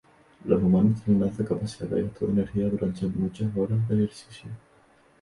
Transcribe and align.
Los 0.45 0.63
humanos 0.63 1.03
tienen 1.03 1.21
alta 1.21 1.45
capacidad 1.45 1.87
de 1.89 2.01
gasto 2.01 2.25
de 2.25 2.31
energía 2.31 2.67
durante 2.69 3.05
muchas 3.05 3.55
horas 3.55 3.87
de 3.87 4.03
ejercicio. 4.05 4.49